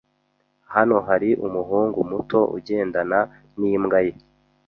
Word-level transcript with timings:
Hano 0.73 0.95
hari 1.07 1.29
umuhungu 1.45 1.99
muto 2.11 2.39
ugendana 2.57 3.19
nimbwa 3.59 3.99
ye. 4.05 4.13